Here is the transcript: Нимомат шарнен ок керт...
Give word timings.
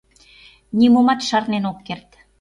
Нимомат 0.77 1.19
шарнен 1.29 1.63
ок 1.71 1.79
керт... 1.87 2.09